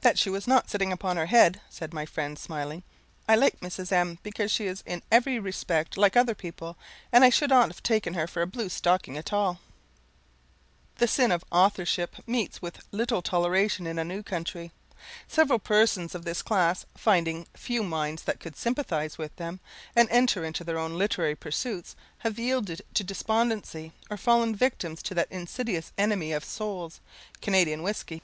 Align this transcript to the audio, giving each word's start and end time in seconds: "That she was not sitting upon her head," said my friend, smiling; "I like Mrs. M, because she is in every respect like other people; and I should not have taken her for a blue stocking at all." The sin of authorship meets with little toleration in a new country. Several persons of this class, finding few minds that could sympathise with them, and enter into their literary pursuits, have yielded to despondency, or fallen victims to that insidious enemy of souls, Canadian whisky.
"That 0.00 0.18
she 0.18 0.28
was 0.30 0.48
not 0.48 0.68
sitting 0.68 0.90
upon 0.90 1.16
her 1.16 1.26
head," 1.26 1.60
said 1.70 1.94
my 1.94 2.04
friend, 2.04 2.36
smiling; 2.36 2.82
"I 3.28 3.36
like 3.36 3.60
Mrs. 3.60 3.92
M, 3.92 4.18
because 4.24 4.50
she 4.50 4.66
is 4.66 4.82
in 4.84 5.00
every 5.12 5.38
respect 5.38 5.96
like 5.96 6.16
other 6.16 6.34
people; 6.34 6.76
and 7.12 7.22
I 7.22 7.30
should 7.30 7.50
not 7.50 7.68
have 7.68 7.80
taken 7.80 8.14
her 8.14 8.26
for 8.26 8.42
a 8.42 8.48
blue 8.48 8.68
stocking 8.68 9.16
at 9.16 9.32
all." 9.32 9.60
The 10.96 11.06
sin 11.06 11.30
of 11.30 11.44
authorship 11.52 12.16
meets 12.26 12.60
with 12.60 12.82
little 12.90 13.22
toleration 13.22 13.86
in 13.86 13.96
a 13.96 14.02
new 14.04 14.24
country. 14.24 14.72
Several 15.28 15.60
persons 15.60 16.16
of 16.16 16.24
this 16.24 16.42
class, 16.42 16.84
finding 16.96 17.46
few 17.54 17.84
minds 17.84 18.24
that 18.24 18.40
could 18.40 18.56
sympathise 18.56 19.18
with 19.18 19.36
them, 19.36 19.60
and 19.94 20.08
enter 20.10 20.44
into 20.44 20.64
their 20.64 20.82
literary 20.88 21.36
pursuits, 21.36 21.94
have 22.18 22.40
yielded 22.40 22.82
to 22.94 23.04
despondency, 23.04 23.92
or 24.10 24.16
fallen 24.16 24.52
victims 24.52 25.00
to 25.04 25.14
that 25.14 25.30
insidious 25.30 25.92
enemy 25.96 26.32
of 26.32 26.44
souls, 26.44 26.98
Canadian 27.40 27.84
whisky. 27.84 28.20